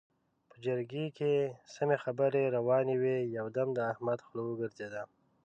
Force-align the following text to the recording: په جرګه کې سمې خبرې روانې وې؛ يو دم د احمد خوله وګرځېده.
په 0.49 0.55
جرګه 0.65 1.03
کې 1.17 1.33
سمې 1.75 1.97
خبرې 2.03 2.43
روانې 2.55 2.95
وې؛ 3.01 3.17
يو 3.37 3.45
دم 3.55 3.67
د 3.73 3.79
احمد 3.91 4.19
خوله 4.25 4.43
وګرځېده. 4.45 5.03